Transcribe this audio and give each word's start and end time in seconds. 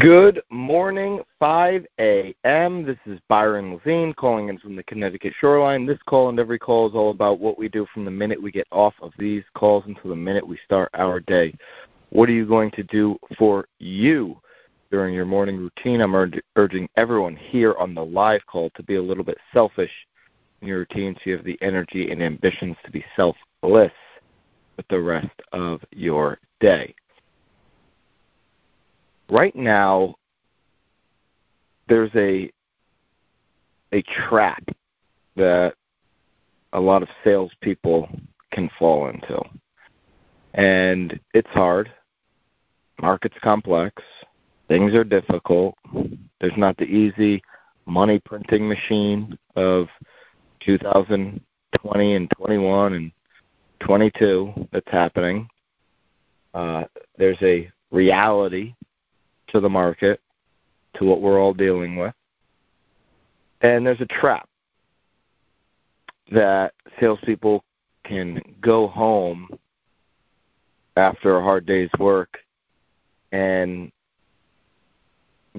Good 0.00 0.42
morning, 0.50 1.22
5 1.38 1.86
a.m. 2.00 2.84
This 2.84 2.98
is 3.06 3.20
Byron 3.28 3.78
Lazine 3.78 4.14
calling 4.16 4.48
in 4.48 4.58
from 4.58 4.74
the 4.74 4.82
Connecticut 4.82 5.32
shoreline. 5.40 5.86
This 5.86 6.00
call 6.06 6.28
and 6.28 6.40
every 6.40 6.58
call 6.58 6.88
is 6.88 6.94
all 6.94 7.12
about 7.12 7.38
what 7.38 7.56
we 7.56 7.68
do 7.68 7.86
from 7.94 8.04
the 8.04 8.10
minute 8.10 8.42
we 8.42 8.50
get 8.50 8.66
off 8.72 8.94
of 9.00 9.12
these 9.16 9.44
calls 9.54 9.84
until 9.86 10.10
the 10.10 10.16
minute 10.16 10.46
we 10.46 10.58
start 10.64 10.90
our 10.94 11.20
day. 11.20 11.54
What 12.10 12.28
are 12.28 12.32
you 12.32 12.46
going 12.46 12.72
to 12.72 12.82
do 12.82 13.16
for 13.38 13.68
you 13.78 14.38
during 14.90 15.14
your 15.14 15.24
morning 15.24 15.56
routine? 15.56 16.00
I'm 16.00 16.16
urg- 16.16 16.42
urging 16.56 16.88
everyone 16.96 17.36
here 17.36 17.74
on 17.78 17.94
the 17.94 18.04
live 18.04 18.44
call 18.46 18.70
to 18.70 18.82
be 18.82 18.96
a 18.96 19.02
little 19.02 19.24
bit 19.24 19.38
selfish 19.54 19.92
in 20.62 20.68
your 20.68 20.78
routine 20.78 21.14
so 21.14 21.30
you 21.30 21.36
have 21.36 21.44
the 21.44 21.58
energy 21.62 22.10
and 22.10 22.22
ambitions 22.22 22.76
to 22.84 22.90
be 22.90 23.04
selfless 23.14 23.92
with 24.76 24.88
the 24.90 25.00
rest 25.00 25.40
of 25.52 25.80
your 25.92 26.38
day 26.60 26.92
right 29.30 29.54
now 29.54 30.14
there's 31.88 32.14
a 32.14 32.50
a 33.92 34.02
trap 34.28 34.62
that 35.36 35.74
a 36.72 36.80
lot 36.80 37.02
of 37.02 37.08
salespeople 37.24 38.08
can 38.52 38.68
fall 38.78 39.08
into, 39.08 39.40
and 40.54 41.18
it's 41.34 41.48
hard. 41.50 41.90
Market's 43.00 43.36
complex. 43.42 44.02
Things 44.68 44.94
are 44.94 45.04
difficult. 45.04 45.76
There's 46.40 46.56
not 46.56 46.76
the 46.76 46.84
easy 46.84 47.42
money 47.86 48.20
printing 48.24 48.68
machine 48.68 49.38
of 49.54 49.86
2020 50.60 52.14
and 52.14 52.30
21 52.36 52.94
and 52.94 53.12
22 53.80 54.68
that's 54.72 54.90
happening. 54.90 55.48
Uh, 56.52 56.84
there's 57.16 57.40
a 57.42 57.70
reality 57.90 58.74
to 59.56 59.60
the 59.60 59.68
market, 59.68 60.20
to 60.94 61.04
what 61.04 61.20
we're 61.20 61.40
all 61.40 61.54
dealing 61.54 61.96
with. 61.96 62.14
And 63.62 63.86
there's 63.86 64.00
a 64.00 64.06
trap 64.06 64.48
that 66.30 66.74
salespeople 67.00 67.64
can 68.04 68.40
go 68.60 68.86
home 68.86 69.48
after 70.96 71.36
a 71.36 71.42
hard 71.42 71.66
day's 71.66 71.90
work 71.98 72.38
and 73.32 73.90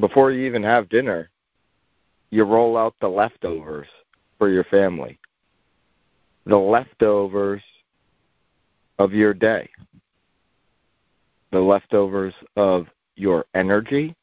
before 0.00 0.30
you 0.30 0.46
even 0.46 0.62
have 0.62 0.88
dinner, 0.88 1.30
you 2.30 2.44
roll 2.44 2.76
out 2.76 2.94
the 3.00 3.08
leftovers 3.08 3.86
for 4.38 4.50
your 4.50 4.64
family. 4.64 5.18
The 6.44 6.56
leftovers 6.56 7.62
of 8.98 9.12
your 9.12 9.34
day. 9.34 9.68
The 11.52 11.58
leftovers 11.58 12.34
of 12.56 12.86
your 13.16 13.44
energy, 13.54 14.14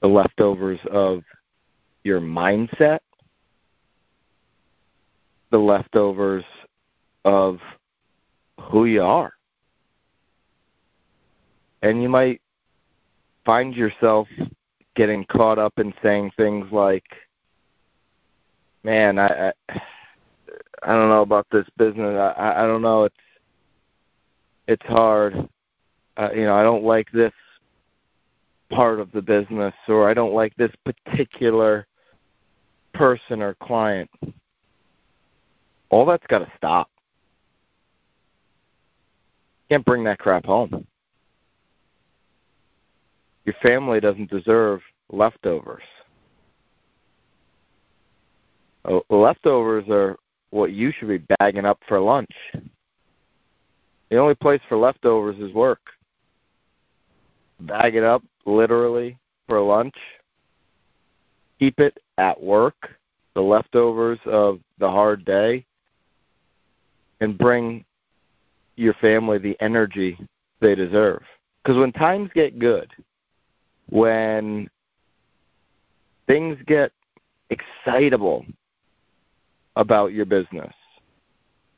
the 0.00 0.08
leftovers 0.08 0.80
of 0.90 1.22
your 2.04 2.20
mindset, 2.20 2.98
the 5.50 5.58
leftovers 5.58 6.44
of 7.24 7.60
who 8.60 8.86
you 8.86 9.02
are. 9.02 9.32
And 11.82 12.02
you 12.02 12.08
might 12.08 12.40
find 13.44 13.74
yourself 13.74 14.28
getting 14.94 15.24
caught 15.26 15.58
up 15.58 15.74
in 15.78 15.92
saying 16.02 16.32
things 16.36 16.66
like, 16.72 17.04
"Man, 18.82 19.18
I, 19.18 19.52
I, 19.68 19.80
I 20.82 20.92
don't 20.92 21.08
know 21.08 21.22
about 21.22 21.46
this 21.50 21.66
business. 21.76 22.16
I, 22.16 22.62
I 22.62 22.66
don't 22.66 22.82
know. 22.82 23.04
It's, 23.04 23.14
it's 24.68 24.86
hard. 24.86 25.48
Uh, 26.16 26.28
you 26.34 26.44
know, 26.44 26.54
I 26.54 26.62
don't 26.62 26.84
like 26.84 27.10
this 27.12 27.32
part 28.72 29.00
of 29.00 29.12
the 29.12 29.22
business 29.22 29.74
or 29.88 30.08
I 30.08 30.14
don't 30.14 30.34
like 30.34 30.54
this 30.56 30.72
particular 30.84 31.86
person 32.94 33.42
or 33.42 33.54
client. 33.54 34.10
All 35.90 36.06
that's 36.06 36.26
got 36.26 36.38
to 36.40 36.52
stop. 36.56 36.90
Can't 39.68 39.84
bring 39.84 40.04
that 40.04 40.18
crap 40.18 40.44
home. 40.44 40.86
Your 43.44 43.54
family 43.62 44.00
doesn't 44.00 44.30
deserve 44.30 44.80
leftovers. 45.10 45.82
Oh, 48.84 49.04
leftovers 49.10 49.84
are 49.88 50.16
what 50.50 50.72
you 50.72 50.92
should 50.92 51.08
be 51.08 51.24
bagging 51.38 51.64
up 51.64 51.78
for 51.88 52.00
lunch. 52.00 52.32
The 54.10 54.18
only 54.18 54.34
place 54.34 54.60
for 54.68 54.76
leftovers 54.76 55.38
is 55.38 55.52
work. 55.54 55.80
Bag 57.62 57.94
it 57.94 58.04
up, 58.04 58.22
literally 58.44 59.18
for 59.48 59.60
lunch. 59.60 59.94
Keep 61.58 61.78
it 61.80 61.98
at 62.18 62.42
work, 62.42 62.90
the 63.34 63.40
leftovers 63.40 64.18
of 64.26 64.58
the 64.78 64.90
hard 64.90 65.24
day, 65.24 65.64
and 67.20 67.38
bring 67.38 67.84
your 68.76 68.94
family 68.94 69.38
the 69.38 69.56
energy 69.60 70.18
they 70.60 70.74
deserve. 70.74 71.22
Because 71.62 71.78
when 71.78 71.92
times 71.92 72.30
get 72.34 72.58
good, 72.58 72.90
when 73.90 74.68
things 76.26 76.58
get 76.66 76.90
excitable 77.50 78.44
about 79.76 80.12
your 80.12 80.24
business, 80.24 80.74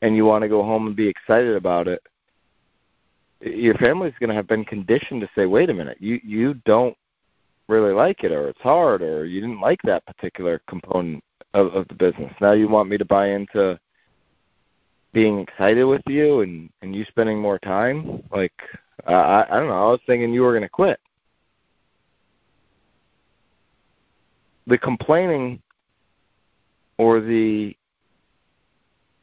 and 0.01 0.17
you 0.17 0.25
want 0.25 0.43
to 0.43 0.49
go 0.49 0.63
home 0.63 0.87
and 0.87 0.97
be 0.97 1.09
excited 1.09 1.57
about 1.57 1.89
it, 1.89 2.03
your 3.45 3.75
family's 3.75 4.15
going 4.19 4.31
to 4.31 4.35
have 4.35 4.49
been 4.49 4.65
conditioned 4.65 5.21
to 5.21 5.29
say, 5.35 5.47
"Wait 5.47 5.71
a 5.71 5.75
minute, 5.75 5.99
you 6.01 6.21
you 6.25 6.55
don't 6.65 6.97
really 7.69 7.93
like 7.93 8.25
it, 8.25 8.33
or 8.33 8.49
it's 8.49 8.61
hard, 8.61 9.03
or 9.03 9.25
you 9.25 9.41
didn't 9.41 9.61
like 9.61 9.81
that 9.85 10.05
particular 10.07 10.61
component 10.69 11.23
of, 11.53 11.69
of 11.75 11.89
the 11.89 11.95
business. 11.95 12.33
Now 12.41 12.53
you 12.53 12.69
want 12.69 12.89
me 12.89 12.99
to 12.99 13.05
buy 13.05 13.29
into 13.31 13.79
being 15.13 15.39
excited 15.39 15.85
with 15.85 16.03
you 16.07 16.41
and 16.41 16.71
and 16.83 16.95
you 16.95 17.05
spending 17.05 17.39
more 17.39 17.59
time. 17.59 18.23
Like 18.31 18.55
I 19.07 19.47
I 19.51 19.59
don't 19.59 19.69
know. 19.69 19.89
I 19.89 19.91
was 19.91 20.01
thinking 20.07 20.33
you 20.33 20.43
were 20.43 20.53
going 20.53 20.63
to 20.63 20.69
quit. 20.69 20.99
The 24.67 24.79
complaining 24.79 25.61
or 26.97 27.21
the 27.21 27.77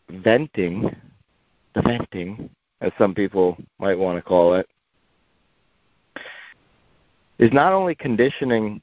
venting, 0.09 0.95
the 1.73 1.81
venting 1.81 2.49
as 2.81 2.91
some 2.97 3.13
people 3.13 3.57
might 3.79 3.97
want 3.97 4.17
to 4.17 4.21
call 4.21 4.55
it, 4.55 4.67
is 7.39 7.51
not 7.53 7.73
only 7.73 7.95
conditioning 7.95 8.81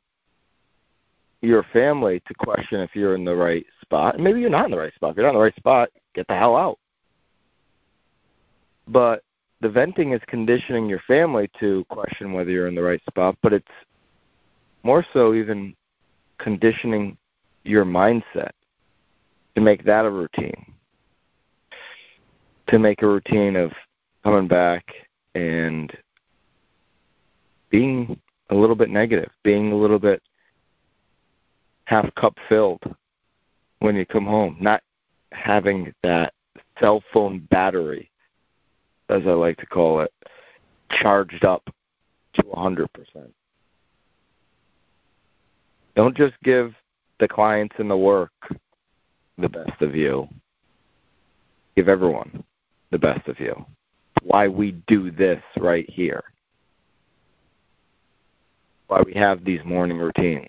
your 1.40 1.64
family 1.72 2.20
to 2.26 2.34
question 2.34 2.80
if 2.80 2.90
you're 2.94 3.14
in 3.14 3.24
the 3.24 3.34
right 3.34 3.64
spot. 3.80 4.18
Maybe 4.18 4.40
you're 4.40 4.50
not 4.50 4.64
in 4.64 4.70
the 4.70 4.78
right 4.78 4.94
spot. 4.94 5.10
If 5.10 5.16
you're 5.16 5.26
not 5.26 5.30
in 5.30 5.36
the 5.36 5.42
right 5.42 5.56
spot, 5.56 5.90
get 6.14 6.26
the 6.26 6.34
hell 6.34 6.56
out. 6.56 6.78
But 8.88 9.22
the 9.60 9.68
venting 9.68 10.12
is 10.12 10.20
conditioning 10.26 10.88
your 10.88 11.00
family 11.06 11.50
to 11.60 11.84
question 11.88 12.32
whether 12.32 12.50
you're 12.50 12.68
in 12.68 12.74
the 12.74 12.82
right 12.82 13.02
spot, 13.08 13.36
but 13.42 13.52
it's 13.52 13.66
more 14.82 15.04
so 15.12 15.34
even 15.34 15.74
conditioning 16.38 17.16
your 17.64 17.84
mindset 17.84 18.50
to 19.54 19.60
make 19.60 19.84
that 19.84 20.04
a 20.04 20.10
routine. 20.10 20.72
To 22.68 22.78
make 22.78 23.02
a 23.02 23.06
routine 23.06 23.56
of 23.56 23.72
coming 24.24 24.48
back 24.48 24.84
and 25.34 25.96
being 27.70 28.18
a 28.50 28.54
little 28.54 28.76
bit 28.76 28.90
negative, 28.90 29.30
being 29.44 29.72
a 29.72 29.76
little 29.76 29.98
bit 29.98 30.22
half 31.84 32.12
cup 32.14 32.36
filled 32.48 32.82
when 33.80 33.96
you 33.96 34.04
come 34.04 34.26
home, 34.26 34.56
not 34.60 34.82
having 35.32 35.92
that 36.02 36.32
cell 36.80 37.02
phone 37.12 37.46
battery, 37.50 38.10
as 39.08 39.22
I 39.26 39.30
like 39.30 39.56
to 39.58 39.66
call 39.66 40.00
it, 40.00 40.12
charged 40.90 41.44
up 41.44 41.68
to 42.34 42.42
100%. 42.42 42.88
Don't 45.94 46.16
just 46.16 46.34
give 46.42 46.74
the 47.20 47.28
clients 47.28 47.74
and 47.78 47.90
the 47.90 47.96
work 47.96 48.32
the 49.38 49.48
best 49.48 49.80
of 49.80 49.94
you. 49.94 50.28
Give 51.76 51.88
everyone 51.88 52.44
the 52.90 52.98
best 52.98 53.26
of 53.28 53.38
you 53.38 53.66
why 54.22 54.48
we 54.48 54.72
do 54.86 55.10
this 55.10 55.42
right 55.56 55.88
here. 55.88 56.22
Why 58.88 59.02
we 59.02 59.14
have 59.14 59.44
these 59.44 59.64
morning 59.64 59.98
routines. 59.98 60.48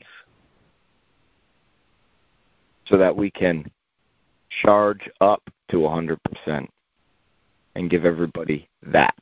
So 2.85 2.97
that 2.97 3.15
we 3.15 3.29
can 3.29 3.69
charge 4.63 5.09
up 5.21 5.43
to 5.69 5.77
100% 5.77 6.67
and 7.75 7.89
give 7.89 8.05
everybody 8.05 8.67
that. 8.83 9.15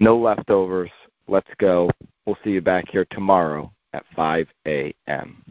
No 0.00 0.18
leftovers. 0.18 0.90
Let's 1.28 1.50
go. 1.58 1.90
We'll 2.26 2.38
see 2.42 2.50
you 2.50 2.60
back 2.60 2.88
here 2.88 3.06
tomorrow 3.10 3.72
at 3.92 4.04
5 4.16 4.48
a.m. 4.66 5.44